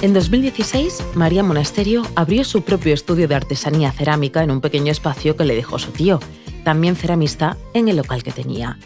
[0.00, 5.34] En 2016, María Monasterio abrió su propio estudio de artesanía cerámica en un pequeño espacio
[5.34, 6.20] que le dejó su tío,
[6.62, 8.78] también ceramista, en el local que tenía.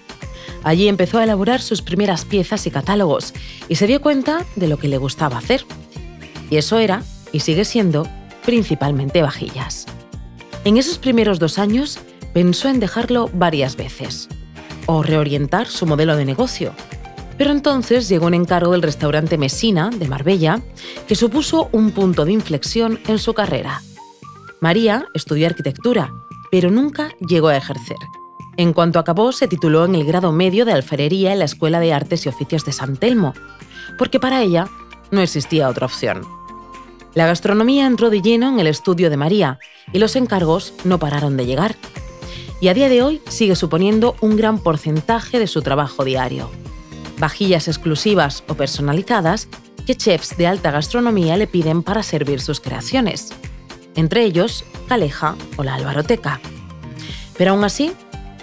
[0.64, 3.34] Allí empezó a elaborar sus primeras piezas y catálogos
[3.68, 5.66] y se dio cuenta de lo que le gustaba hacer.
[6.48, 8.08] Y eso era, y sigue siendo,
[8.46, 9.84] principalmente vajillas.
[10.64, 11.98] En esos primeros dos años
[12.32, 14.30] pensó en dejarlo varias veces
[14.86, 16.72] o reorientar su modelo de negocio,
[17.38, 20.60] pero entonces llegó un encargo del restaurante Messina, de Marbella,
[21.06, 23.82] que supuso un punto de inflexión en su carrera.
[24.60, 26.12] María estudió arquitectura,
[26.50, 27.96] pero nunca llegó a ejercer.
[28.56, 31.92] En cuanto acabó, se tituló en el grado medio de alfarería en la Escuela de
[31.92, 33.34] Artes y Oficios de San Telmo,
[33.98, 34.68] porque para ella
[35.10, 36.22] no existía otra opción.
[37.14, 39.58] La gastronomía entró de lleno en el estudio de María
[39.92, 41.76] y los encargos no pararon de llegar.
[42.60, 46.50] Y a día de hoy sigue suponiendo un gran porcentaje de su trabajo diario
[47.22, 49.46] vajillas exclusivas o personalizadas
[49.86, 53.28] que chefs de alta gastronomía le piden para servir sus creaciones,
[53.94, 56.40] entre ellos Caleja o la Alvaroteca.
[57.38, 57.92] Pero aún así,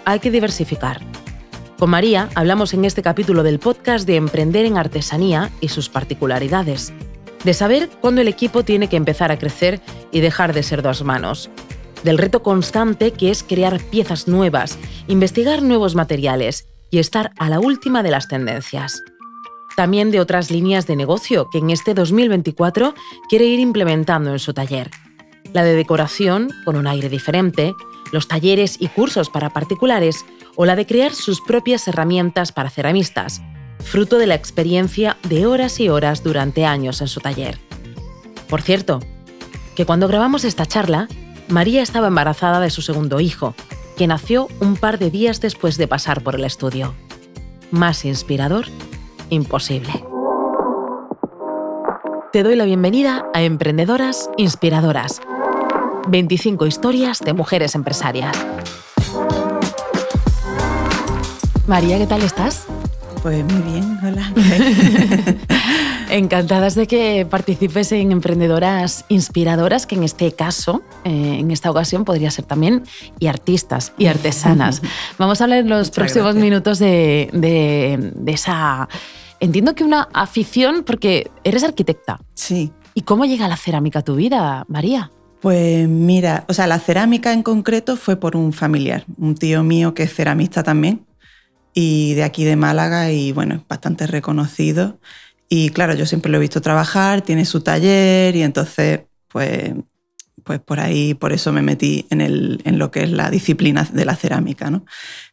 [0.06, 1.02] hay que diversificar.
[1.78, 6.94] Con María hablamos en este capítulo del podcast de emprender en artesanía y sus particularidades,
[7.44, 9.82] de saber cuándo el equipo tiene que empezar a crecer
[10.14, 11.50] y dejar de ser dos manos,
[12.04, 17.60] del reto constante que es crear piezas nuevas, investigar nuevos materiales y estar a la
[17.60, 19.04] última de las tendencias.
[19.76, 22.94] También de otras líneas de negocio que en este 2024
[23.30, 24.92] quiere ir implementando en su taller.
[25.54, 27.74] La de decoración, con un aire diferente,
[28.12, 33.42] los talleres y cursos para particulares o la de crear sus propias herramientas para ceramistas,
[33.80, 37.58] fruto de la experiencia de horas y horas durante años en su taller.
[38.50, 39.00] Por cierto,
[39.76, 41.08] que cuando grabamos esta charla,
[41.48, 43.56] María estaba embarazada de su segundo hijo
[44.00, 46.96] que nació un par de días después de pasar por el estudio.
[47.70, 48.68] Más inspirador,
[49.30, 49.92] imposible.
[52.32, 55.20] Te doy la bienvenida a Emprendedoras Inspiradoras.
[56.08, 58.38] 25 historias de mujeres empresarias.
[61.68, 62.68] María, ¿qué tal estás?
[63.22, 64.34] Pues muy bien, hola.
[66.10, 72.04] Encantadas de que participes en Emprendedoras Inspiradoras, que en este caso, eh, en esta ocasión,
[72.04, 72.84] podría ser también
[73.20, 74.82] y artistas y artesanas.
[75.20, 78.90] Vamos a hablar en los próximos minutos de, de esa...
[79.40, 82.20] Entiendo que una afición, porque eres arquitecta.
[82.34, 82.74] Sí.
[82.94, 85.12] ¿Y cómo llega la cerámica a tu vida, María?
[85.42, 89.94] Pues mira, o sea, la cerámica en concreto fue por un familiar, un tío mío
[89.94, 91.06] que es ceramista también,
[91.74, 95.00] y de aquí de Málaga, y bueno, bastante reconocido.
[95.50, 99.74] Y claro, yo siempre lo he visto trabajar, tiene su taller y entonces, pues,
[100.44, 103.88] pues por ahí, por eso me metí en, el, en lo que es la disciplina
[103.92, 104.70] de la cerámica.
[104.70, 104.86] ¿no?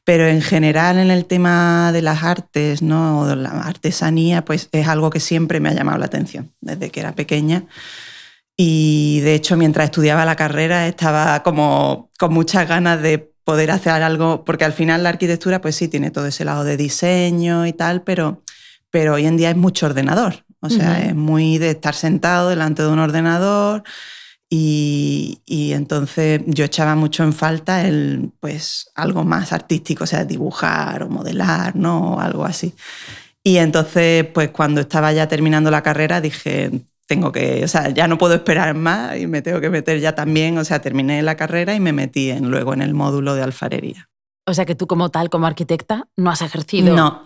[0.04, 3.34] Pero en general en el tema de las artes, ¿no?
[3.37, 7.15] la artesanía, pues es algo que siempre me ha llamado la atención desde que era
[7.15, 7.65] pequeña.
[8.56, 14.03] Y de hecho, mientras estudiaba la carrera, estaba como con muchas ganas de poder hacer
[14.03, 17.72] algo, porque al final la arquitectura, pues sí, tiene todo ese lado de diseño y
[17.75, 18.43] tal, pero
[18.96, 20.46] pero hoy en día es mucho ordenador.
[20.60, 23.82] O sea, es muy de estar sentado delante de un ordenador
[24.48, 31.02] y, entonces yo echaba mucho en falta el, pues, algo más artístico, o sea, dibujar
[31.02, 32.14] o modelar, ¿no?
[32.14, 32.72] O algo así.
[33.44, 36.70] Y entonces, pues cuando estaba ya terminando la carrera, dije,
[37.06, 40.14] tengo que, o sea, ya no puedo esperar más y me tengo que meter ya
[40.14, 43.42] también, o sea, terminé la carrera y me metí en, luego en el módulo de
[43.42, 44.08] alfarería.
[44.48, 47.22] O sea que tú como tal, como arquitecta, no has ejercido no.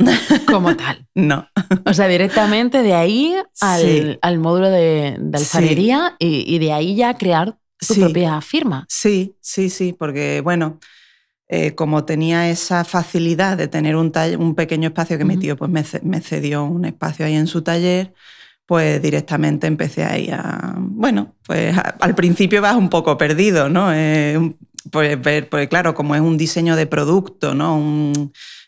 [0.46, 1.06] como tal.
[1.14, 1.46] No.
[1.84, 7.94] O sea, directamente de ahí al, módulo de, alfarería y, de ahí ya crear tu
[7.94, 8.86] propia firma.
[8.88, 10.80] Sí, sí, sí, porque bueno,
[11.46, 15.70] eh, como tenía esa facilidad de tener un, un pequeño espacio que mi tío pues,
[16.02, 18.14] me, cedió un espacio ahí en su taller,
[18.64, 20.74] pues directamente empecé ahí a...
[20.78, 23.92] Bueno, pues al principio vas un poco perdido, ¿no?
[23.92, 24.54] Eh,
[24.90, 28.12] pues claro, como es un diseño de producto, ¿no?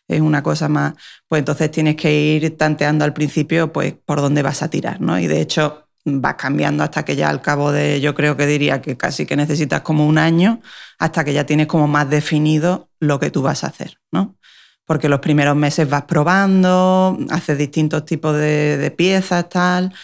[0.09, 0.95] es una cosa más,
[1.29, 5.19] pues entonces tienes que ir tanteando al principio pues por dónde vas a tirar, ¿no?
[5.19, 8.83] Y de hecho vas cambiando hasta que ya al cabo de, yo creo que diría
[8.83, 10.61] que casi que necesitas como un año,
[10.99, 14.37] hasta que ya tienes como más definido lo que tú vas a hacer, ¿no?
[14.85, 19.95] Porque los primeros meses vas probando, haces distintos tipos de, de piezas, tal,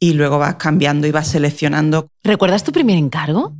[0.00, 2.08] y luego vas cambiando y vas seleccionando.
[2.24, 3.54] ¿Recuerdas tu primer encargo?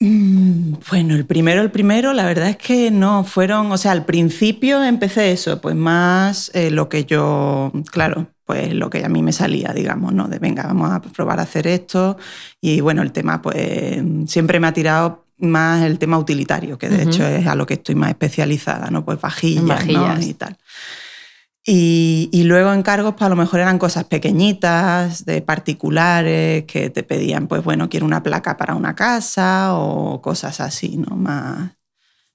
[0.00, 4.04] Mm, bueno, el primero, el primero, la verdad es que no fueron, o sea, al
[4.04, 9.22] principio empecé eso, pues más eh, lo que yo, claro, pues lo que a mí
[9.22, 10.28] me salía, digamos, ¿no?
[10.28, 12.16] De venga, vamos a probar a hacer esto.
[12.60, 17.02] Y bueno, el tema, pues siempre me ha tirado más el tema utilitario, que de
[17.02, 19.04] hecho es a lo que estoy más especializada, ¿no?
[19.04, 20.56] Pues vajillas, y tal.
[21.70, 27.02] Y, y, luego encargos, pues a lo mejor eran cosas pequeñitas, de particulares, que te
[27.02, 31.14] pedían, pues bueno, quiero una placa para una casa o cosas así, ¿no?
[31.14, 31.72] Más,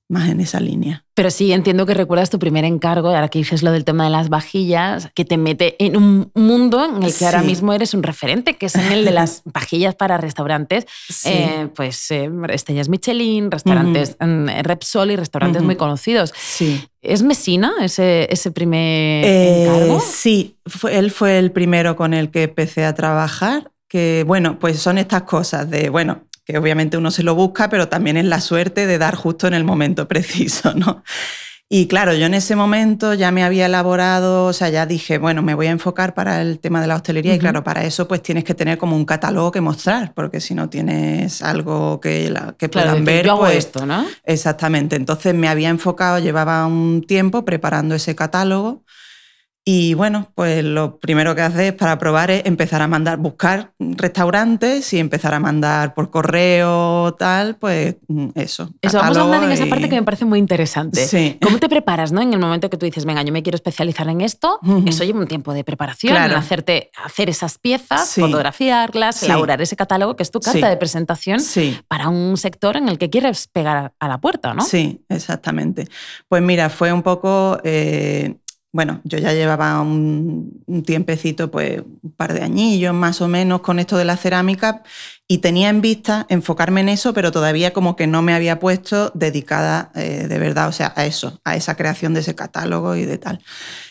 [0.08, 1.04] más en esa línea.
[1.16, 4.12] Pero sí, entiendo que recuerdas tu primer encargo, ahora que dices lo del tema de
[4.12, 8.04] las vajillas, que te mete en un mundo en el que ahora mismo eres un
[8.04, 10.86] referente, que es en el de las vajillas para restaurantes,
[11.26, 16.34] eh, pues eh, estrellas Michelin, restaurantes mm, Repsol y restaurantes muy conocidos.
[16.38, 16.88] Sí.
[17.04, 19.98] ¿Es Mesina ese, ese primer eh?
[20.02, 20.56] Sí,
[20.90, 25.22] él fue el primero con el que empecé a trabajar que bueno, pues son estas
[25.22, 28.98] cosas de, bueno, que obviamente uno se lo busca, pero también es la suerte de
[28.98, 31.04] dar justo en el momento preciso, ¿no?
[31.76, 35.42] Y claro, yo en ese momento ya me había elaborado, o sea, ya dije, bueno,
[35.42, 38.22] me voy a enfocar para el tema de la hostelería y claro, para eso pues
[38.22, 42.70] tienes que tener como un catálogo que mostrar, porque si no tienes algo que, que
[42.70, 44.06] puedan ver, yo pues esto, ¿no?
[44.24, 44.96] Exactamente.
[44.96, 48.84] Entonces me había enfocado, llevaba un tiempo preparando ese catálogo
[49.66, 54.92] y bueno, pues lo primero que haces para probar es empezar a mandar, buscar restaurantes
[54.92, 58.74] y empezar a mandar por correo, tal, pues mm, eso.
[58.82, 61.08] Eso, vamos a hablar en esa parte que me parece muy interesante.
[61.08, 61.38] Sí.
[61.42, 62.22] ¿Cómo te preparas, no?
[62.22, 65.20] En el momento que tú dices, venga, yo me quiero especializar en esto, eso lleva
[65.20, 70.32] un tiempo de preparación, en hacerte, hacer esas piezas, fotografiarlas, elaborar ese catálogo, que es
[70.32, 71.40] tu carta de presentación
[71.88, 74.64] para un sector en el que quieres pegar a la puerta, ¿no?
[74.66, 75.88] Sí, exactamente.
[76.28, 77.60] Pues mira, fue un poco...
[77.64, 78.36] Eh,
[78.74, 83.80] bueno, yo ya llevaba un, tiempecito, pues un par de añillos más o menos con
[83.80, 84.84] esto de la cerámica
[85.28, 89.12] y tenía en vista enfocarme en eso, pero todavía como que no me había puesto
[89.14, 93.06] dedicada eh, de verdad, o sea, a eso, a esa creación de ese catálogo y
[93.06, 93.40] de tal.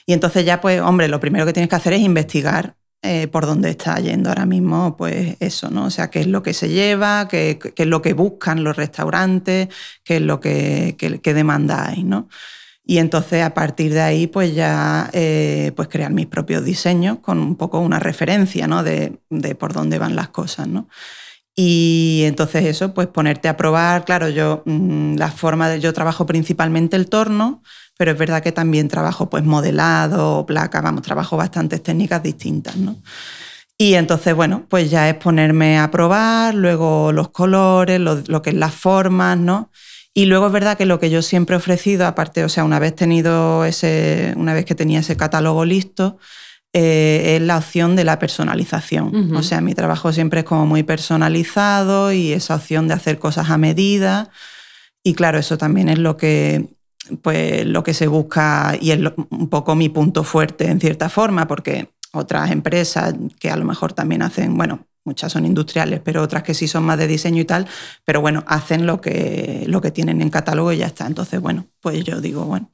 [0.05, 3.46] Y entonces ya, pues, hombre, lo primero que tienes que hacer es investigar eh, por
[3.46, 5.87] dónde está yendo ahora mismo, pues eso, ¿no?
[5.87, 9.69] O sea, qué es lo que se lleva, qué, es lo que buscan los restaurantes,
[10.05, 12.28] qué es lo que, demandáis, ¿no?
[12.84, 17.38] Y entonces a partir de ahí pues ya eh, pues crear mis propios diseños con
[17.38, 18.82] un poco una referencia ¿no?
[18.82, 19.20] de,
[19.58, 20.67] por dónde van las cosas.
[20.67, 20.88] ¿no?
[21.55, 26.26] Y entonces eso, pues ponerte a probar, claro, yo mm, la forma de, yo trabajo
[26.26, 27.62] principalmente el torno,
[27.99, 32.96] pero es verdad que también trabajo pues modelado, placa, vamos, trabajo bastantes técnicas distintas, ¿no?
[33.78, 38.50] Y entonces, bueno, pues ya es ponerme a probar, luego los colores, lo, lo que
[38.50, 39.70] es las formas, ¿no?
[40.14, 42.79] Y luego es verdad que lo que yo siempre he ofrecido, aparte, o sea, una
[42.79, 46.19] vez tenido ese, una vez que tenía ese catálogo listo,
[46.75, 49.35] eh, es la opción de la personalización.
[49.35, 53.50] O sea, mi trabajo siempre es como muy personalizado y esa opción de hacer cosas
[53.50, 54.31] a medida.
[55.03, 56.67] Y claro, eso también es lo que,
[57.23, 59.00] pues, lo que se busca y es
[59.31, 63.93] un poco mi punto fuerte en cierta forma, porque otras empresas que a lo mejor
[63.93, 67.44] también hacen, bueno, muchas son industriales, pero otras que sí son más de diseño y
[67.44, 67.66] tal,
[68.04, 71.06] pero bueno, hacen lo que, lo que tienen en catálogo y ya está.
[71.06, 72.70] Entonces, bueno, pues yo digo, bueno,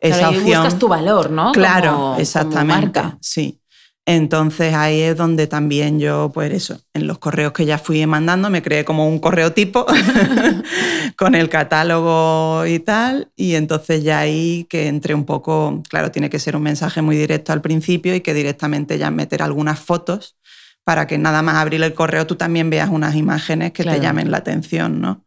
[0.00, 0.62] esa opción...
[0.62, 1.52] buscas tu valor, ¿no?
[1.52, 3.58] Claro, exactamente, sí.
[4.04, 8.50] Entonces ahí es donde también yo, pues eso, en los correos que ya fui mandando,
[8.50, 9.86] me creé como un correo tipo
[11.16, 13.30] con el catálogo y tal.
[13.36, 17.16] Y entonces ya ahí que entré un poco, claro, tiene que ser un mensaje muy
[17.16, 20.36] directo al principio y que directamente ya meter algunas fotos
[20.84, 24.30] para que nada más abrir el correo tú también veas unas imágenes que te llamen
[24.30, 25.24] la atención, ¿no?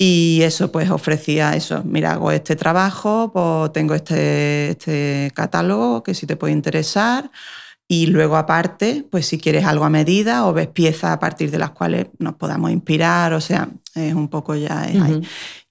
[0.00, 1.82] Y eso, pues ofrecía eso.
[1.84, 7.30] Mira, hago este trabajo, pues tengo este, este catálogo que si te puede interesar.
[7.88, 11.58] Y luego aparte, pues si quieres algo a medida o ves piezas a partir de
[11.58, 15.22] las cuales nos podamos inspirar, o sea, es un poco ya ahí.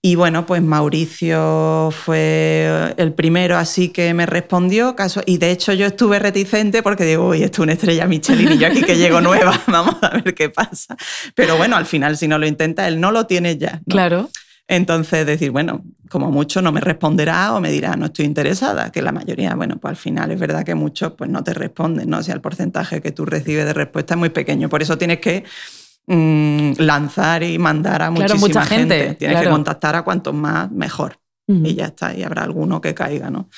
[0.07, 4.95] Y bueno, pues Mauricio fue el primero así que me respondió.
[4.95, 8.53] Caso, y de hecho yo estuve reticente porque digo, uy, esto es una estrella Michelin
[8.53, 10.95] y yo aquí que llego nueva, vamos a ver qué pasa.
[11.35, 13.81] Pero bueno, al final si no lo intenta, él no lo tiene ya.
[13.85, 14.29] Claro.
[14.69, 19.01] Entonces decir, bueno, como mucho no me responderá o me dirá no estoy interesada, que
[19.01, 22.19] la mayoría, bueno, pues al final es verdad que muchos pues no te responden, ¿no?
[22.19, 24.69] O sea, el porcentaje que tú recibes de respuesta es muy pequeño.
[24.69, 25.43] Por eso tienes que
[26.09, 29.15] Mm, lanzar y mandar a muchísima gente.
[29.15, 31.19] Tienes que contactar a cuantos más, mejor.
[31.49, 33.49] Y ya está, y habrá alguno que caiga, ¿no?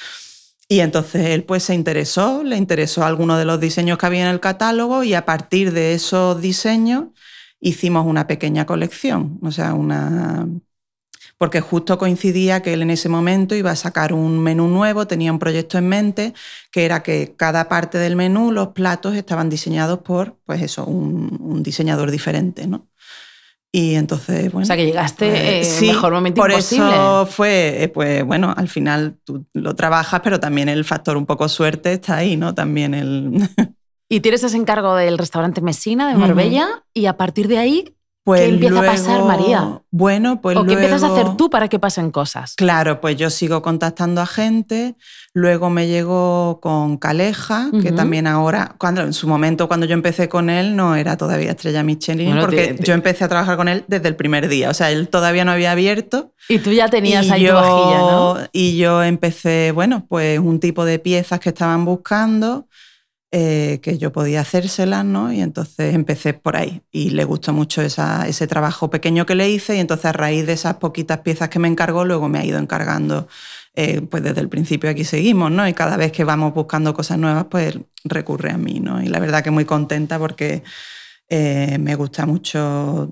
[0.68, 4.32] Y entonces él pues se interesó, le interesó alguno de los diseños que había en
[4.32, 7.06] el catálogo y a partir de esos diseños
[7.60, 10.48] hicimos una pequeña colección, o sea, una,
[11.40, 15.32] porque justo coincidía que él en ese momento iba a sacar un menú nuevo, tenía
[15.32, 16.34] un proyecto en mente,
[16.70, 21.64] que era que cada parte del menú, los platos estaban diseñados por, pues eso, un,
[21.64, 22.88] diseñador diferente, ¿no?
[23.72, 24.64] Y entonces, bueno.
[24.64, 26.90] O sea, que llegaste pues, en mejor momento por imposible.
[26.90, 31.26] eso fue, eh, pues bueno, al final tú lo trabajas, pero también el factor un
[31.26, 32.54] poco suerte está ahí, ¿no?
[32.54, 33.48] También el.
[34.10, 37.96] y tienes ese encargo del restaurante Mesina de Marbella, y a partir de ahí
[38.30, 39.82] Pues ¿Qué empieza a pasar, luego- María?
[39.90, 42.54] Bueno, pues ¿O qué empiezas a luego- hacer tú para que pasen cosas?
[42.56, 44.96] Claro, pues yo sigo contactando a gente.
[45.34, 47.96] Luego me llegó con Caleja, que Ujú.
[47.96, 51.82] también ahora, cuando en su momento cuando yo empecé con él, no era todavía estrella
[51.82, 54.70] Michelin, Bueno, porque te- te- yo empecé a trabajar con él desde el primer día.
[54.70, 56.32] O sea, él todavía no había abierto.
[56.48, 58.38] Y tú ya tenías ahí yo, tu vajilla, ¿no?
[58.52, 62.68] Y yo empecé, bueno, pues un tipo de piezas que estaban buscando,
[63.32, 65.32] eh, que yo podía hacérselas, ¿no?
[65.32, 66.82] Y entonces empecé por ahí.
[66.92, 70.48] Y le gustó mucho esa- ese trabajo pequeño que le hice y entonces a raíz
[70.48, 73.28] de esas poquitas piezas que me encargó, luego me ha ido encargando,
[73.76, 75.68] eh, pues desde el principio aquí seguimos, ¿no?
[75.68, 79.02] Y cada vez que vamos buscando cosas nuevas, pues recurre a mí, ¿no?
[79.02, 80.64] Y la verdad que muy contenta porque...
[81.32, 83.08] Eh, me gusta mucho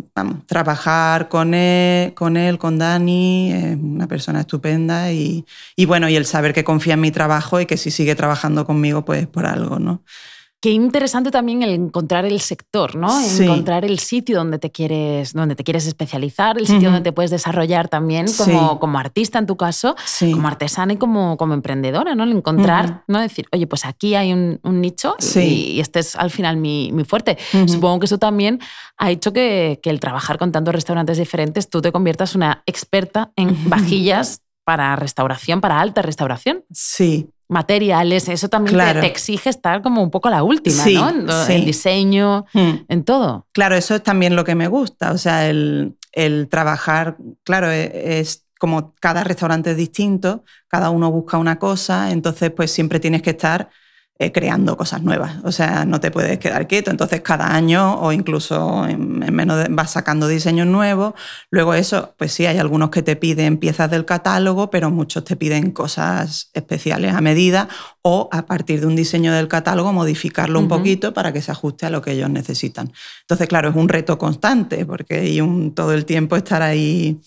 [0.48, 5.46] trabajar con él, con él, Dani, es una persona estupenda y,
[5.76, 8.66] y bueno, y el saber que confía en mi trabajo y que si sigue trabajando
[8.66, 10.04] conmigo, pues por algo, ¿no?
[10.60, 13.10] Qué interesante también el encontrar el sector, ¿no?
[13.22, 13.44] Sí.
[13.44, 17.30] Encontrar el sitio donde te quieres, donde te quieres especializar, el sitio donde te puedes
[17.30, 18.78] desarrollar también como, Sí.
[18.80, 20.32] como artista en tu caso, Sí.
[20.32, 22.24] como artesana y como, como emprendedora, ¿no?
[22.24, 23.04] El encontrar.
[23.08, 23.20] ¿no?
[23.20, 27.04] Decir, oye, pues aquí hay un, un nicho y- este es al final mi, mi
[27.04, 27.38] fuerte.
[27.68, 28.60] Supongo que eso también
[28.98, 33.32] ha hecho que, que el trabajar con tantos restaurantes diferentes tú te conviertas una experta
[33.36, 36.64] en vajillas para restauración, para alta restauración.
[36.72, 39.00] Sí, Materiales, eso también te- Claro.
[39.02, 41.10] te, exige estar como un poco la última, Sí, ¿no?
[41.10, 41.54] En, sí.
[41.54, 42.72] en diseño, Mm.
[42.90, 43.48] en todo.
[43.54, 48.20] Claro, eso es también lo que me gusta, o sea, el, el trabajar, claro, e-
[48.20, 53.22] es, como cada restaurante es distinto, cada uno busca una cosa, entonces pues siempre tienes
[53.22, 53.70] que estar
[54.20, 58.12] eh, creando cosas nuevas, o sea, no te puedes quedar quieto, entonces cada año o
[58.12, 61.14] incluso en, en menos de- vas sacando diseños nuevos,
[61.52, 65.36] luego eso, pues sí, hay algunos que te piden piezas del catálogo, pero muchos te
[65.36, 67.68] piden cosas especiales a medida
[68.02, 71.86] o a partir de un diseño del catálogo modificarlo un poquito para que se ajuste
[71.86, 72.92] a lo que ellos necesitan.
[73.22, 77.20] Entonces, claro, es un reto constante porque hay un, todo el tiempo estar ahí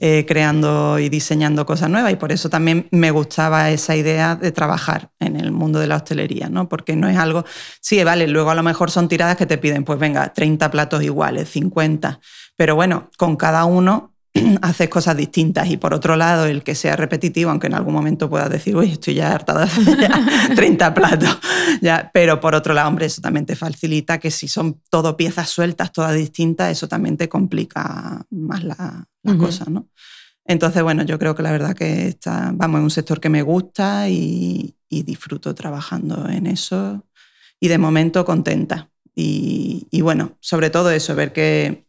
[0.00, 4.52] eh, creando y diseñando cosas nuevas y por eso también me gustaba esa idea de
[4.52, 6.68] trabajar en el mundo de la hostelería, ¿no?
[6.68, 7.44] Porque no es algo,
[7.80, 11.02] sí, vale, luego a lo mejor son tiradas que te piden, pues venga, 30 platos
[11.02, 12.20] iguales, 50,
[12.56, 14.14] pero bueno, con cada uno
[14.62, 18.28] haces cosas distintas y por otro lado el que sea repetitivo, aunque en algún momento
[18.28, 20.10] puedas decir, uy, estoy ya harta de hacer ya
[20.54, 21.38] 30 platos,
[21.80, 25.48] ya, pero por otro lado, hombre, eso también te facilita que si son todo piezas
[25.48, 29.44] sueltas, todas distintas, eso también te complica más la, la Ujú.
[29.44, 29.88] cosa, ¿no?
[30.44, 33.42] Entonces, bueno, yo creo que la verdad que está, vamos, es un sector que me
[33.42, 37.04] gusta y, y disfruto trabajando en eso
[37.60, 38.88] y de momento contenta.
[39.14, 41.87] Y, y bueno, sobre todo eso, ver que,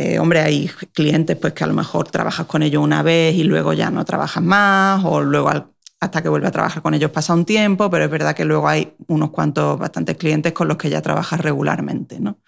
[0.00, 3.42] eh, hombre, hay clientes pues que a lo mejor trabajas con ellos una vez y
[3.42, 5.66] luego ya no trabajas más o luego al-
[6.00, 8.68] hasta que vuelves a trabajar con ellos pasa un tiempo, pero es verdad que luego
[8.68, 12.38] hay unos cuantos, bastantes clientes con los que ya trabajas regularmente, ¿no?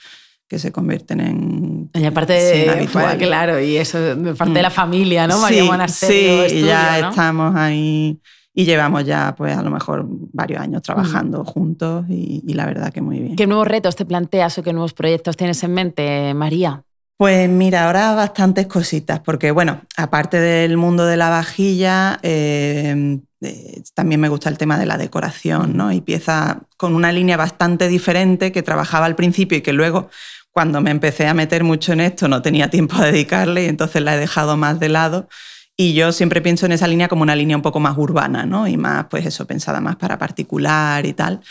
[0.46, 1.90] Que se convierten en...
[1.94, 3.18] Y aparte, en de, habituales.
[3.26, 4.72] claro, y eso de parte de la Mm.
[4.72, 5.40] familia, ¿no?
[5.40, 7.10] María sí, Monasterio sí, Estudio, ya ¿no?
[7.10, 8.20] estamos ahí
[8.54, 12.92] y llevamos ya pues a lo mejor varios años trabajando juntos y, y la verdad
[12.92, 13.34] que muy bien.
[13.36, 16.84] ¿Qué nuevos retos te planteas o qué nuevos proyectos tienes en mente, María?
[17.20, 23.82] Pues mira, ahora bastantes cositas, porque bueno, aparte del mundo de la vajilla, eh, eh,
[23.92, 25.92] también me gusta el tema de la decoración, ¿no?
[25.92, 30.08] Y pieza con una línea bastante diferente que trabajaba al principio y que luego,
[30.50, 34.00] cuando me empecé a meter mucho en esto, no tenía tiempo a dedicarle y entonces
[34.00, 35.28] la he dejado más de lado.
[35.76, 38.66] Y yo siempre pienso en esa línea como una línea un poco más urbana, ¿no?
[38.66, 41.42] Y más, pues eso, pensada más para particular y tal.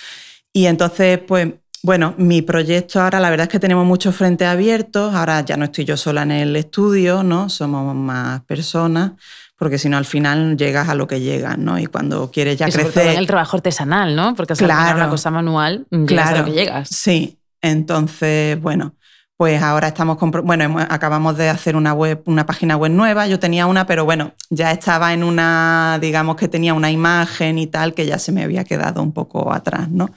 [0.52, 5.16] Y entonces, pues, bueno, mi proyecto ahora, la verdad es que tenemos muchos frentes abiertos.
[5.16, 7.50] Ahora ya no estoy yo sola en el estudio, ¿no?
[7.50, 9.14] Somos más personas,
[9.58, 11.80] porque si no, al final llegas a lo que llegas, ¿no?
[11.80, 13.14] Y cuando quieres ya y sobre todo crecer.
[13.14, 14.36] en el trabajo artesanal, ¿no?
[14.36, 14.98] Porque es Claro.
[14.98, 16.38] una cosa manual, llegas a Claro.
[16.40, 16.90] lo que llegas.
[16.90, 18.96] Sí, entonces, bueno,
[19.38, 23.26] pues ahora estamos con, bueno, hemos- acabamos de hacer una web, una página web nueva.
[23.28, 27.68] Yo tenía una, pero bueno, ya estaba en una, digamos que tenía una imagen y
[27.68, 30.10] tal que ya se me había quedado un poco atrás, ¿no?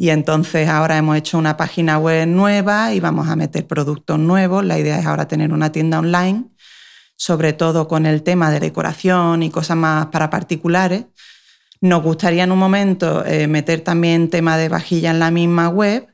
[0.00, 4.64] Y entonces ahora hemos hecho una página web nueva y vamos a meter productos nuevos.
[4.64, 6.44] La idea es ahora tener una tienda online,
[7.16, 11.06] sobre todo con el tema de decoración y cosas más para particulares.
[11.80, 16.06] Nos gustaría en un momento eh, meter también tema de vajilla en la misma web,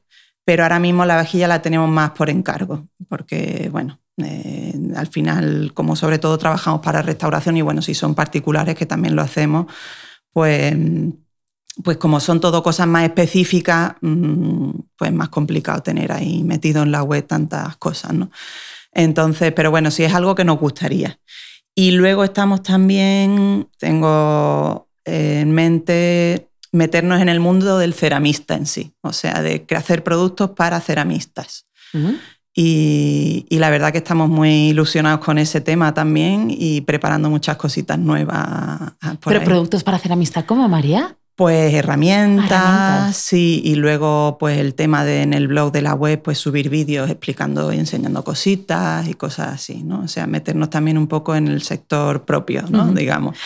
[0.46, 5.72] pero ahora mismo la vajilla la tenemos más por encargo, porque bueno, eh, al final,
[5.74, 9.66] como sobre todo trabajamos para restauración y bueno, si son particulares que también lo hacemos,
[10.32, 10.74] pues,
[11.82, 16.82] pues como son todo cosas más específicas, mm, pues es más complicado tener ahí metido
[16.82, 18.30] en la web tantas cosas, ¿no?
[18.92, 21.18] Entonces, pero bueno, sí es algo que nos gustaría.
[21.74, 28.94] Y luego estamos también, tengo en mente meternos en el mundo del ceramista en sí,
[29.00, 31.66] o sea, de hacer productos para ceramistas.
[32.56, 37.98] Y, la verdad que estamos muy ilusionados con ese tema también y preparando muchas cositas
[37.98, 38.92] nuevas.
[39.24, 41.16] ¿Pero productos para hacer amistad cómo, María?
[41.36, 46.22] Pues herramientas, sí, y luego pues el tema de en el blog de la web
[46.22, 50.02] pues subir vídeos explicando y enseñando cositas y cosas así, ¿no?
[50.02, 52.92] O sea, meternos también un poco en el sector propio, ¿no?
[52.92, 53.36] Digamos.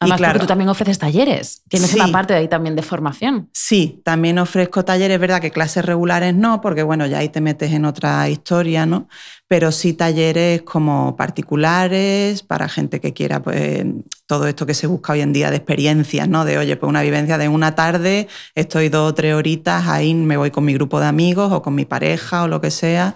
[0.00, 2.82] Además, porque tú también ofreces talleres, que no es una parte de ahí también de
[2.82, 3.50] formación.
[3.52, 7.40] Sí, también ofrezco talleres, es verdad que clases regulares no, porque bueno, ya ahí te
[7.40, 9.08] metes en otra historia, ¿no?
[9.48, 13.84] Pero sí talleres como particulares para gente que quiera, pues,
[14.26, 16.44] todo esto que se busca hoy en día de experiencias, ¿no?
[16.44, 20.36] De, oye, pues una vivencia de una tarde, estoy dos o tres horitas, ahí me
[20.36, 23.14] voy con mi grupo de amigos o con mi pareja o lo que sea,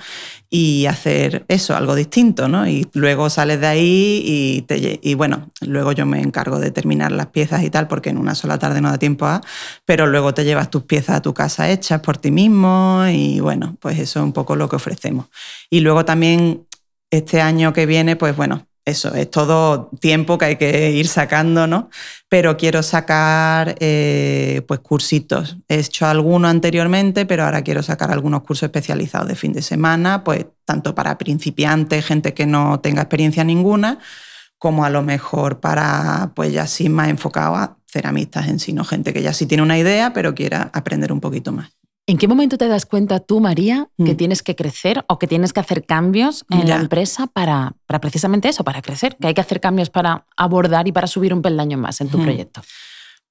[0.55, 2.69] y hacer eso, algo distinto, ¿no?
[2.69, 7.11] Y luego sales de ahí y, te, y bueno, luego yo me encargo de terminar
[7.11, 9.41] las piezas y tal, porque en una sola tarde no da tiempo a,
[9.87, 13.79] pero luego te llevas tus piezas a tu casa hechas por ti mismo y bueno,
[13.81, 15.29] pues eso es un poco lo que ofrecemos.
[15.71, 16.67] Y luego también
[17.11, 21.69] este año que viene, pues bueno, eso, es todo tiempo que hay que ir sacando,
[21.69, 21.89] ¿no?
[22.29, 25.57] Pero quiero sacar eh, pues cursitos.
[25.69, 30.25] He hecho alguno anteriormente, pero ahora quiero sacar algunos cursos especializados de fin de semana,
[30.25, 34.01] pues tanto para principiantes, gente que no tenga experiencia ninguna,
[34.59, 38.85] como a lo mejor para, pues ya sí más enfocado a ceramistas en sí, ¿no?
[38.85, 41.71] Gente que ya sí tiene una idea, pero quiera aprender un poquito más.
[42.07, 44.17] ¿En qué momento te das cuenta tú, María, que mm.
[44.17, 48.49] tienes que crecer o que tienes que hacer cambios en la empresa para, para, precisamente
[48.49, 49.17] eso, para crecer?
[49.21, 52.19] Que hay que hacer cambios para abordar y para subir un peldaño más en tu
[52.19, 52.23] mm.
[52.23, 52.63] proyecto.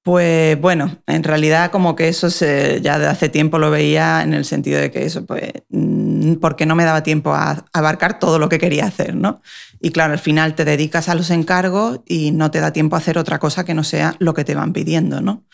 [0.02, 4.34] Pues bueno, en realidad como que eso se, ya de hace tiempo lo veía en
[4.34, 8.40] el sentido de que eso, pues, mm, porque no me daba tiempo a abarcar todo
[8.40, 9.42] lo que quería hacer, ¿no?
[9.80, 12.98] Y claro, al final te dedicas a los encargos y no te da tiempo a
[12.98, 15.44] hacer otra cosa que no sea lo que te van pidiendo, ¿no?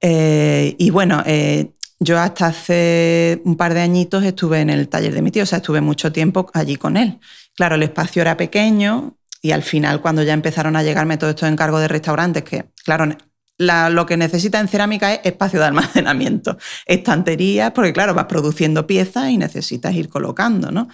[0.00, 5.14] Eh, y bueno, eh, yo hasta hace un par de añitos estuve en el taller
[5.14, 7.18] de mi tío, o sea, estuve mucho tiempo allí con él.
[7.54, 11.48] Claro, el espacio era pequeño y al final cuando ya empezaron a llegarme todos estos
[11.48, 13.06] encargos de restaurantes, que claro,
[13.58, 19.30] lo que necesita en cerámica es espacio de almacenamiento, estanterías, porque claro, vas produciendo piezas
[19.30, 20.88] y necesitas ir colocando, ¿no?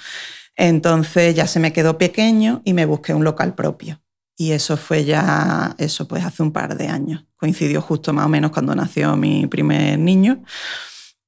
[0.55, 4.01] Entonces ya se me quedó pequeño y me busqué un local propio.
[4.37, 7.25] Y eso fue ya, eso pues hace un par de años.
[7.37, 10.43] Coincidió justo más o menos cuando nació mi primer niño.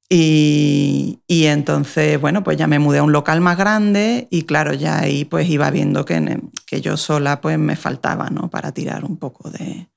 [0.09, 5.01] Y, entonces, bueno, pues ya me mudé a un local más grande y claro, ya
[5.01, 8.51] ahí pues iba viendo que, que yo sola pues me faltaba, ¿no?
[8.51, 9.89] Para tirar un poco de,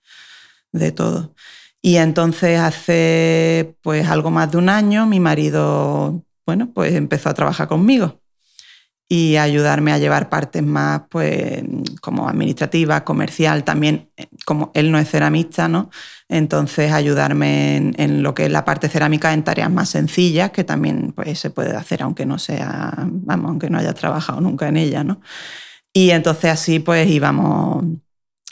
[0.72, 1.36] de todo.
[1.82, 7.34] Y entonces hace pues algo más de un año mi marido, bueno, pues empezó a
[7.34, 8.20] trabajar conmigo
[9.10, 11.63] y ayudarme a llevar partes más, pues,
[12.02, 15.89] como administrativa, comercial, también, eh, como él no es ceramista, ¿no?
[16.28, 21.13] Entonces, ayudarme en, lo que es la parte cerámica en tareas más sencillas, que también,
[21.15, 25.04] pues, se puede hacer aunque no sea, vamos, aunque no haya trabajado nunca en ella,
[25.04, 25.22] ¿no?
[25.93, 27.86] Y entonces así, pues, íbamos,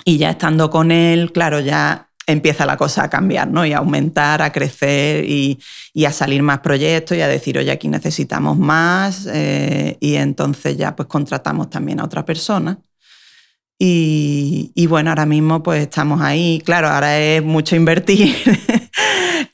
[0.05, 3.65] y ya estando con él, claro, ya empieza la cosa a cambiar, ¿no?
[3.65, 5.59] Y a aumentar, a crecer y,
[6.05, 9.27] a salir más proyectos y a decir, oye, aquí necesitamos más.
[9.31, 12.79] Eh, y entonces ya pues contratamos también a otra persona.
[13.77, 16.61] Y, y, bueno, ahora mismo pues estamos ahí.
[16.65, 18.33] Claro, ahora es mucho invertir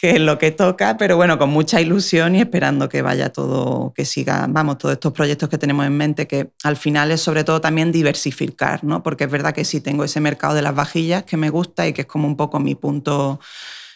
[0.02, 3.94] que es lo que toca, pero bueno, con mucha ilusión y esperando que vaya todo,
[3.94, 7.44] que siga, vamos, todos estos proyectos que tenemos en mente, que al final es sobre
[7.44, 9.04] todo también diversificar, ¿no?
[9.04, 11.94] Porque es verdad que sí tengo ese mercado de las vajillas que me gusta y
[11.94, 13.40] que es como un poco mi punto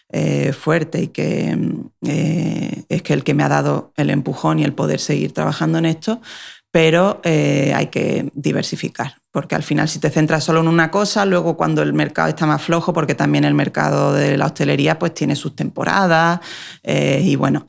[0.10, 1.58] eh, fuerte y que
[2.06, 5.80] eh, es que el que me ha dado el empujón y el poder seguir trabajando
[5.80, 6.22] en esto,
[6.70, 11.26] pero eh, hay que diversificar, porque al final si te centras solo en una cosa,
[11.26, 15.14] luego cuando el mercado está más flojo, porque también el mercado de la hostelería pues
[15.14, 16.40] tiene sus temporadas
[16.84, 17.68] eh, y bueno,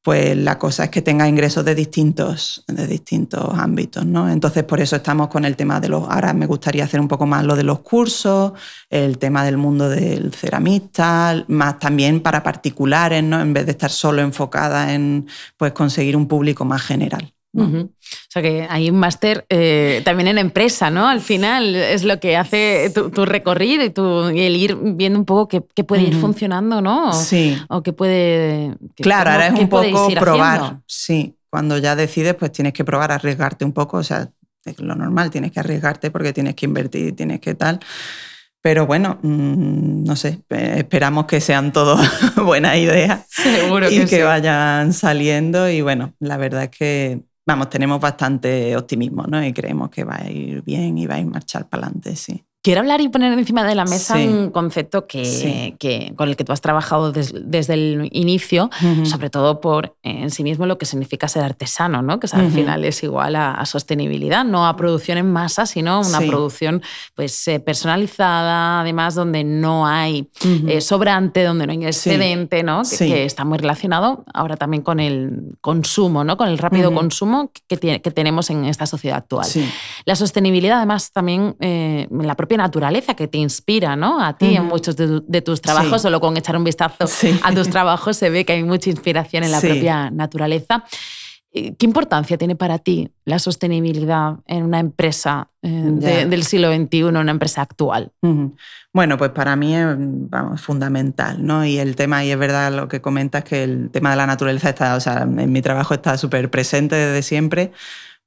[0.00, 4.30] pues la cosa es que tenga ingresos de distintos, de distintos ámbitos, ¿no?
[4.30, 7.26] Entonces por eso estamos con el tema de los, ahora me gustaría hacer un poco
[7.26, 8.52] más lo de los cursos,
[8.88, 13.40] el tema del mundo del ceramista, más también para particulares, ¿no?
[13.40, 15.26] En vez de estar solo enfocada en
[15.56, 17.34] pues conseguir un público más general.
[17.64, 21.08] O sea que hay un máster eh, también en empresa, ¿no?
[21.08, 25.48] Al final es lo que hace tu, recorrido y, tu, el ir viendo un poco
[25.48, 27.12] qué, puede ir funcionando, ¿no?
[27.12, 27.56] sí.
[27.68, 28.76] O qué puede...
[28.96, 30.80] claro, ahora es un poco probar.
[30.86, 33.98] Sí, cuando ya decides, pues tienes que probar, arriesgarte un poco.
[33.98, 34.30] O sea,
[34.64, 37.80] es lo normal, tienes que arriesgarte porque tienes que invertir, tienes que tal.
[38.60, 44.92] Pero bueno, mm, no sé, esperamos que sean todas buenas ideas Seguro y que vayan
[44.92, 45.70] saliendo.
[45.70, 49.42] Y bueno, la verdad es que vamos, tenemos bastante optimismo, ¿no?
[49.42, 52.44] Y creemos que va a ir bien y va a ir marchar para adelante, sí.
[52.68, 56.44] Quiero hablar y poner encima de la mesa un concepto que, que, con el que
[56.44, 58.68] tú has trabajado desde el inicio,
[59.04, 62.20] sobre todo por en sí mismo lo que significa ser artesano, ¿no?
[62.20, 66.82] que al final es igual a, sostenibilidad, no a producción en masa, sino una producción
[67.14, 70.28] pues, eh, personalizada, además donde no hay
[70.66, 72.82] eh, sobrante, donde no hay excedente, ¿no?
[72.98, 76.36] Que, está muy relacionado ahora también con el consumo, ¿no?
[76.36, 79.46] con el rápido consumo que, tiene, que tenemos en esta sociedad actual.
[80.04, 84.22] La sostenibilidad, además, también eh, la propia naturaleza que te inspira ¿no?
[84.22, 87.08] a ti en muchos de, tus trabajos, solo con echar un vistazo
[87.42, 90.84] a tus trabajos se ve que hay mucha inspiración en la propia naturaleza.
[91.50, 97.04] Eh, ¿Qué importancia tiene para ti la sostenibilidad en una empresa eh, del siglo XXI,
[97.04, 98.12] una empresa actual?
[98.92, 99.86] Bueno, pues para mí es
[100.60, 101.64] fundamental, ¿no?
[101.64, 104.68] Y el tema, y es verdad lo que comentas, que el tema de la naturaleza
[104.68, 107.72] está, o sea, en mi trabajo está súper presente desde siempre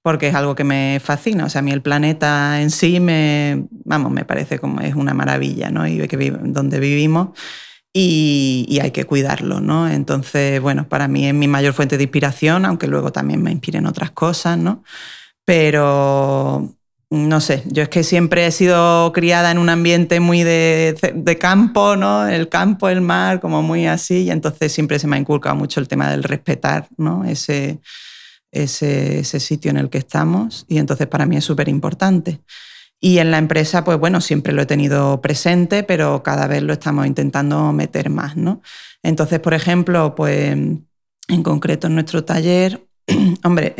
[0.02, 1.46] porque es algo que me fascina.
[1.46, 5.14] O sea, a mí el planeta en sí me, vamos, me parece como es una
[5.14, 5.88] maravilla, ¿no?
[5.88, 7.30] Y que donde vivimos
[7.94, 9.90] y, hay que cuidarlo, ¿no?
[9.90, 13.86] Entonces, bueno, para mí es mi mayor fuente de inspiración, aunque luego también me inspiren
[13.86, 14.84] otras cosas, ¿no?
[15.46, 16.74] Pero
[17.10, 21.38] no sé, yo es que siempre he sido criada en un ambiente muy de, de,
[21.38, 22.28] campo, ¿no?
[22.28, 25.82] El campo, el mar, como muy así, y entonces siempre se me ha inculcado mucho
[25.82, 27.26] el tema del respetar, ¿no?
[27.26, 27.82] Ese,
[28.52, 32.42] ese, sitio en el que estamos y entonces para mí es súper importante.
[33.00, 36.74] Y en la empresa, pues bueno, siempre lo he tenido presente, pero cada vez lo
[36.74, 38.62] estamos intentando meter más, ¿no?
[39.02, 42.86] Entonces, por ejemplo, pues en concreto en nuestro taller,
[43.44, 43.74] hombre,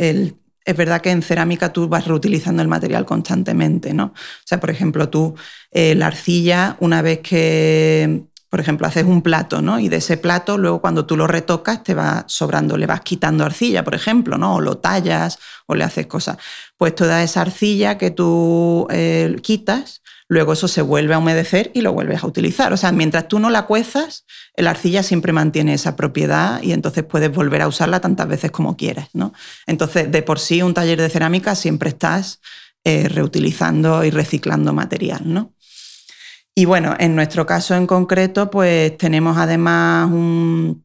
[0.64, 4.06] es verdad que en cerámica tú vas reutilizando el material constantemente, ¿no?
[4.06, 5.34] O sea, por ejemplo, tú
[5.70, 9.78] eh, la arcilla, una vez que por ejemplo, haces un plato, ¿no?
[9.78, 13.46] Y de ese plato, luego cuando tú lo retocas, te va sobrando, le vas quitando
[13.46, 14.56] arcilla, por ejemplo, ¿no?
[14.56, 16.36] O lo tallas o le haces cosas.
[16.76, 21.80] Pues toda esa arcilla que tú eh, quitas, luego eso se vuelve a humedecer y
[21.80, 22.74] lo vuelves a utilizar.
[22.74, 27.04] O sea, mientras tú no la cuezas, la arcilla siempre mantiene esa propiedad y entonces
[27.04, 29.32] puedes volver a usarla tantas veces como quieras, ¿no?
[29.66, 32.38] Entonces, de por sí, un taller de cerámica siempre estás
[32.84, 35.54] eh, reutilizando y reciclando material, ¿no?
[36.54, 40.84] Y bueno, en nuestro caso en concreto, pues tenemos además un...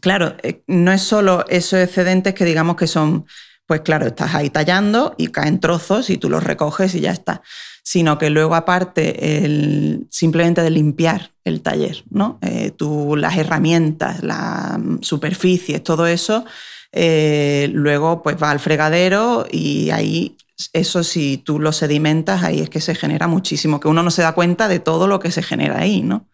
[0.00, 3.26] Claro, eh, no es solo esos excedentes que digamos que son,
[3.66, 7.42] pues claro, estás ahí tallando y caen trozos y tú los recoges y ya está,
[7.84, 12.38] sino que luego aparte el, simplemente de limpiar el taller, ¿no?
[12.42, 16.44] Eh, tú, las herramientas, las superficies, todo eso,
[16.90, 20.36] eh, luego pues va al fregadero y ahí
[20.72, 24.22] eso si tú lo sedimentas, ahí es que se genera muchísimo, que uno no se
[24.22, 26.28] da cuenta de todo lo que se genera ahí, ¿no?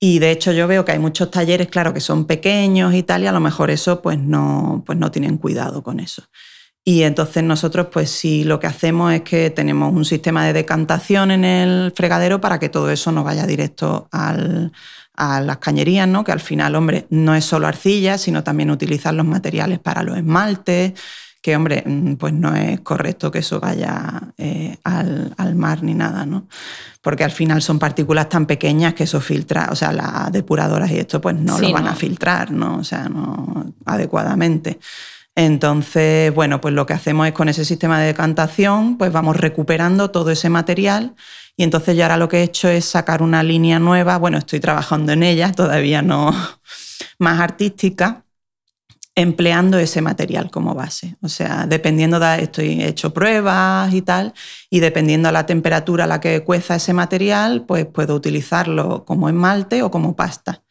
[0.00, 3.24] Y de hecho yo veo que hay muchos talleres, claro, que son pequeños y tal,
[3.24, 6.22] y a lo mejor eso pues no, pues no tienen cuidado con eso.
[6.84, 11.30] Y entonces nosotros pues sí lo que hacemos es que tenemos un sistema de decantación
[11.30, 16.24] en el fregadero para que todo eso no vaya directo a las cañerías, ¿no?
[16.24, 20.16] que al final, hombre, no es solo arcilla, sino también utilizar los materiales para los
[20.16, 20.94] esmaltes,
[21.40, 26.26] que, hombre, mm, pues no es correcto que eso vaya eh, al, mar ni nada,
[26.26, 26.48] ¿no?
[27.00, 30.98] Porque al final son partículas tan pequeñas que eso filtra, o sea, las depuradoras y
[30.98, 32.78] esto pues no lo van a filtrar, ¿no?
[32.78, 34.78] O sea, no adecuadamente.
[35.34, 40.10] Entonces, bueno, pues lo que hacemos es con ese sistema de decantación, pues vamos recuperando
[40.10, 41.14] todo ese material
[41.56, 44.60] y entonces yo ahora lo que he hecho es sacar una línea nueva, bueno, estoy
[44.60, 46.32] trabajando en ella, todavía no
[47.18, 48.24] más artística,
[49.18, 51.16] empleando ese material como base.
[51.22, 54.32] O sea, dependiendo de, estoy hecho pruebas y tal,
[54.70, 59.28] y dependiendo de la temperatura a la que cueza ese material, pues puedo utilizarlo como
[59.28, 60.62] esmalte o como pasta.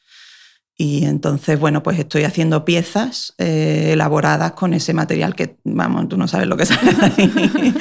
[0.78, 6.18] Y entonces, bueno, pues estoy haciendo piezas eh, elaboradas con ese material que, vamos, tú
[6.18, 7.76] no sabes lo que sale ahí.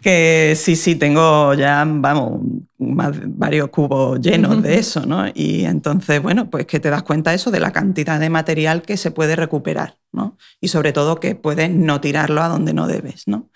[0.00, 2.40] Que sí, sí, tengo ya, vamos,
[2.78, 5.26] varios cubos llenos de eso, ¿no?
[5.34, 8.96] Y entonces, bueno, pues que te das cuenta eso de la cantidad de material que
[8.96, 10.36] se puede recuperar, ¿no?
[10.60, 13.50] Y sobre todo que puedes no tirarlo a donde no debes, ¿no?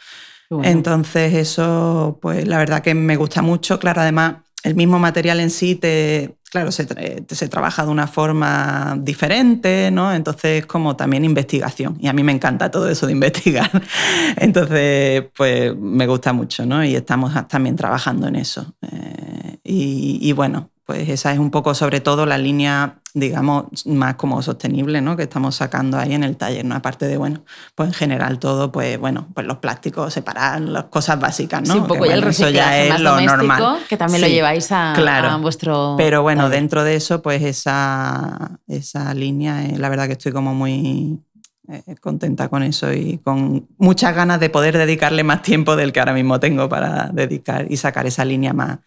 [0.62, 3.78] Entonces, eso, pues la verdad que me gusta mucho.
[3.78, 6.86] Claro, además, el mismo material en sí te, claro, se,
[7.28, 10.12] se, trabaja de una forma diferente, ¿no?
[10.12, 11.96] Entonces, como también investigación.
[12.00, 13.70] Y a mí me encanta todo eso de investigar.
[14.36, 16.84] Entonces, pues me gusta mucho, ¿no?
[16.84, 18.74] Y estamos también trabajando en eso.
[18.82, 24.40] Eh, y, bueno, pues esa es un poco sobre todo la línea, digamos, más como
[24.40, 25.18] sostenible, ¿no?
[25.18, 26.76] Que estamos sacando ahí en el taller, ¿no?
[26.76, 31.20] Aparte de, bueno, pues en general todo, pues bueno, pues los plásticos separar, las cosas
[31.20, 31.74] básicas, ¿no?
[31.74, 33.80] Sí, un poco ya el reciclaje es más lo normal.
[33.86, 35.96] que también lo lleváis a, claro, vuestro...
[35.98, 40.54] Pero bueno, dentro de eso, pues esa, esa línea, eh, la verdad que estoy como
[40.54, 41.20] muy
[41.68, 46.00] eh, contenta con eso y con muchas ganas de poder dedicarle más tiempo del que
[46.00, 48.78] ahora mismo tengo para dedicar y sacar esa línea más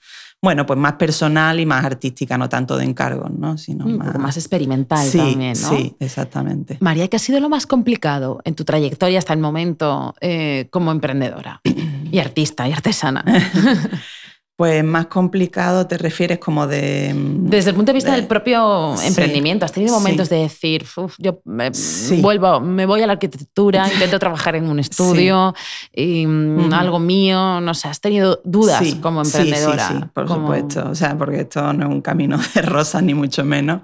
[0.41, 3.59] bueno, pues más personal y más artística, no tanto de encargos, ¿no?
[3.59, 5.69] Sino Un más, experimental sí, también, ¿no?
[5.69, 6.77] Sí, exactamente.
[6.79, 10.91] María, ¿qué ha sido lo más complicado en tu trayectoria hasta el momento eh, como
[10.91, 13.23] emprendedora y artista y artesana?
[14.61, 17.15] Pues más complicado te refieres como de...
[17.15, 20.35] Desde el punto de vista de- del propio sí, emprendimiento, ¿has tenido momentos sí.
[20.35, 22.21] de decir, "Uf, yo me, Sí.
[22.21, 25.55] vuelvo, me voy a la arquitectura, intento trabajar en un estudio,
[25.91, 29.87] y, mm, algo mío, no sé, has tenido dudas como emprendedora?
[29.87, 30.87] Sí, sí, por como- supuesto.
[30.91, 33.81] O sea, porque esto no es un camino de rosas, ni mucho menos.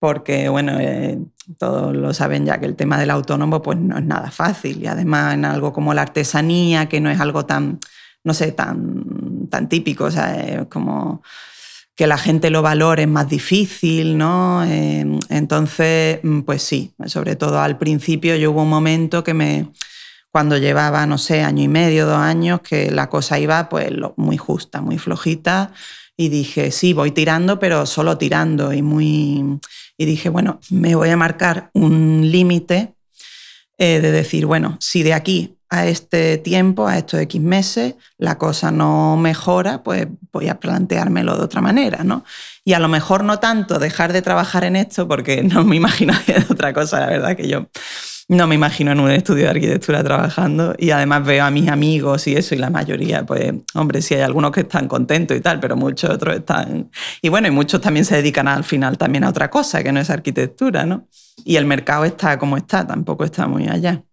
[0.00, 1.18] Porque, bueno, eh,
[1.56, 4.82] todos lo saben ya que el tema del autónomo pues no es nada fácil.
[4.82, 7.78] Y además en algo como la artesanía, que no es algo tan,
[8.24, 10.04] no sé, tan, tan típico.
[10.04, 11.22] O sea, es como
[11.94, 14.64] que la gente lo valore es más difícil, ¿no?
[14.64, 19.68] Eh, entonces, mm, pues sí, sobre todo al principio yo hubo un momento que me,
[20.30, 24.36] cuando llevaba, no sé, año y medio, dos años, que la cosa iba pues muy
[24.36, 25.72] justa, muy flojita.
[26.16, 28.72] Y dije, sí, voy tirando, pero solo tirando.
[28.72, 29.58] Y, muy...
[29.98, 32.94] y dije, bueno, me voy a marcar un límite
[33.78, 38.38] eh, de decir, bueno, si de aquí a este tiempo, a estos X meses, la
[38.38, 42.24] cosa no mejora, pues voy a planteármelo de otra manera, ¿no?
[42.64, 46.12] Y a lo mejor no tanto dejar de trabajar en esto, porque no me imagino
[46.12, 47.68] haciendo otra cosa, la verdad que yo
[48.30, 52.28] no me imagino en un estudio de arquitectura trabajando y además veo a mis amigos
[52.28, 55.58] y eso y la mayoría, pues, hombre, sí hay algunos que están contentos y tal,
[55.58, 56.90] pero muchos otros están...
[57.22, 59.98] Y bueno, y muchos también se dedican al final también a otra cosa, que no
[59.98, 61.08] es arquitectura, ¿no?
[61.44, 64.04] Y el mercado está como está, tampoco está muy allá.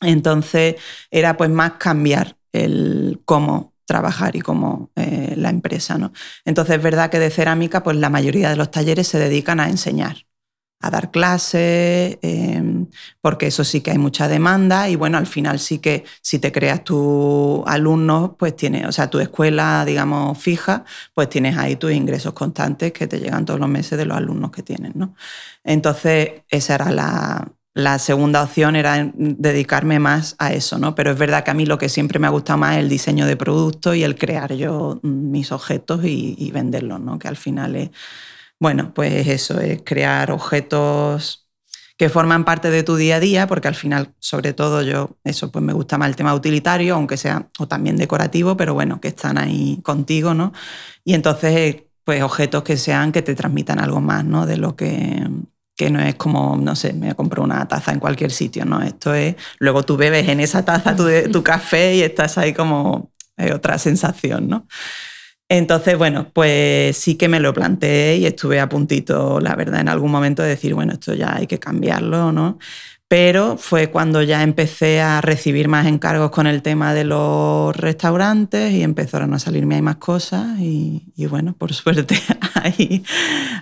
[0.00, 0.76] Entonces
[1.10, 6.12] era pues más cambiar el cómo trabajar y cómo eh, la empresa, ¿no?
[6.44, 9.68] Entonces es verdad que de cerámica pues la mayoría de los talleres se dedican a
[9.68, 10.26] enseñar,
[10.80, 12.86] a dar clases, eh,
[13.20, 16.52] porque eso sí que hay mucha demanda y bueno, al final sí que si te
[16.52, 21.92] creas tus alumnos, pues tienes, o sea, tu escuela, digamos, fija, pues tienes ahí tus
[21.92, 25.14] ingresos constantes que te llegan todos los meses de los alumnos que tienes, ¿no?
[25.64, 30.94] Entonces esa era la, la segunda opción era dedicarme más a eso, ¿no?
[30.94, 32.88] Pero es verdad que a mí lo que siempre me ha gustado más es el
[32.88, 37.18] diseño de productos y el crear yo mis objetos y, y venderlos, ¿no?
[37.18, 37.90] Que al final es,
[38.58, 41.46] bueno, pues eso, es crear objetos
[41.96, 45.52] que forman parte de tu día a día, porque al final, sobre todo yo, eso,
[45.52, 49.08] pues me gusta más el tema utilitario, aunque sea, o también decorativo, pero bueno, que
[49.08, 50.54] están ahí contigo, ¿no?
[51.04, 54.46] Y entonces, pues objetos que sean, que te transmitan algo más, ¿no?
[54.46, 55.28] De lo que,
[55.80, 58.82] que no es como, no sé, me compro una taza en cualquier sitio, ¿no?
[58.82, 63.10] Esto es, luego tú bebes en esa taza tu, tu café y estás ahí como
[63.38, 64.66] eh, otra sensación, ¿no?
[65.48, 69.88] Entonces, bueno, pues sí que me lo planteé y estuve a puntito, la verdad, en
[69.88, 72.58] algún momento de decir, bueno, esto ya hay que cambiarlo, ¿no?
[73.08, 78.72] Pero fue cuando ya empecé a recibir más encargos con el tema de los restaurantes
[78.72, 82.20] y empezaron a salirme ahí más cosas y, y bueno, por suerte
[82.54, 83.02] ahí,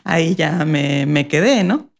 [0.05, 1.91] ahí ya me, me quedé, ¿no?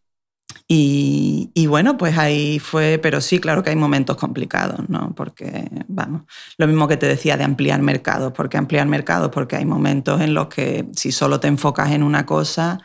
[0.71, 5.15] Y, y, bueno, pues ahí fue, pero sí, claro que hay momentos complicados, ¿no?
[5.15, 6.21] Porque, vamos,
[6.59, 10.35] lo mismo que te decía de ampliar mercados, porque ampliar mercados, porque hay momentos en
[10.35, 12.77] los que si solo te enfocas en una cosa,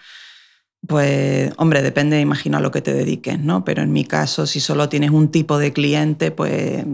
[0.86, 3.66] pues, hombre, depende, imagino, a lo que te dediques, ¿no?
[3.66, 6.86] Pero en mi caso, si solo tienes un tipo de cliente, pues...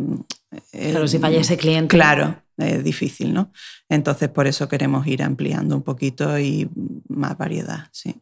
[0.72, 1.94] Claro, si falla ese cliente.
[1.94, 3.52] Claro, es difícil, ¿no?
[3.88, 6.68] Entonces, por eso queremos ir ampliando un poquito y
[7.08, 8.16] más variedad, sí.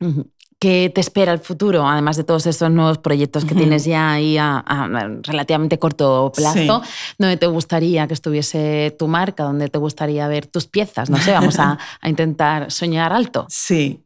[0.61, 3.61] ¿Qué te espera el futuro, además de todos estos nuevos proyectos que uh -huh.
[3.61, 6.83] tienes ya ahí a, a, relativamente corto plazo?
[6.85, 6.91] Sí.
[7.17, 9.45] ¿Dónde te gustaría que estuviese tu marca?
[9.45, 11.11] ¿Dónde te gustaría ver tus piezas?
[11.11, 13.47] No sé, vamos a, a intentar soñar alto.
[13.49, 14.05] Sí,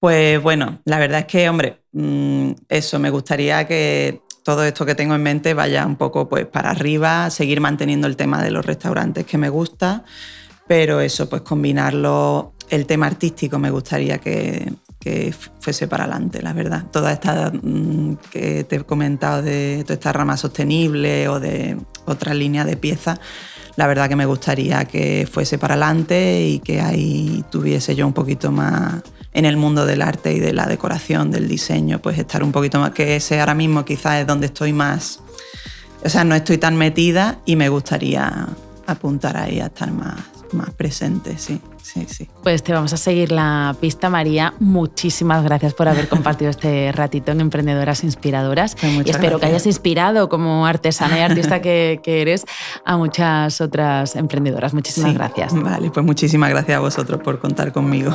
[0.00, 4.94] pues bueno, la verdad es que, hombre, mmm, eso, me gustaría que todo esto que
[4.94, 8.66] tengo en mente vaya un poco pues para arriba, seguir manteniendo el tema de los
[8.66, 10.04] restaurantes que me gusta,
[10.66, 14.70] pero eso, pues combinarlo, el tema artístico me gustaría que,
[15.04, 16.84] que fuese para adelante, la verdad.
[16.90, 22.32] Toda esta mmm, que te he comentado de toda esta rama sostenible o de otra
[22.32, 23.20] línea de piezas,
[23.76, 28.14] la verdad que me gustaría que fuese para adelante y que ahí tuviese yo un
[28.14, 29.02] poquito más
[29.34, 32.80] en el mundo del arte y de la decoración, del diseño, pues estar un poquito
[32.80, 35.20] más, que ese ahora mismo quizás es donde estoy más,
[36.02, 38.48] o sea, no estoy tan metida y me gustaría
[38.86, 40.14] apuntar ahí a estar más,
[40.52, 41.60] más presente, sí.
[41.82, 42.28] Sí, sí.
[42.42, 44.54] Pues te vamos a seguir la pista, María.
[44.58, 48.74] Muchísimas gracias por haber compartido este ratito en Emprendedoras Inspiradoras.
[48.74, 49.40] Pues y espero gracias.
[49.40, 52.46] que hayas inspirado como artesana y artista que, que, eres
[52.86, 54.72] a muchas otras emprendedoras.
[54.72, 55.16] Muchísimas sí.
[55.16, 55.54] gracias.
[55.54, 58.12] Vale, pues muchísimas gracias a vosotros por contar conmigo.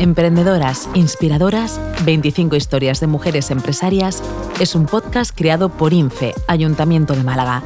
[0.00, 4.22] Emprendedoras, Inspiradoras, 25 historias de mujeres empresarias
[4.58, 7.62] es un podcast creado por INFE, Ayuntamiento de Málaga,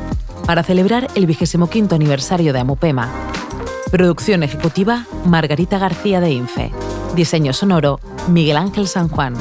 [0.47, 3.11] para celebrar el 25 aniversario de Amupema.
[3.91, 6.73] Producción ejecutiva, Margarita García de Infe.
[7.15, 9.35] Diseño sonoro, Miguel Ángel San Juan.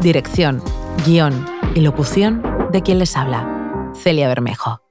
[0.00, 0.62] Dirección,
[1.06, 2.42] guion y locución
[2.72, 4.83] de quien les habla, Celia Bermejo.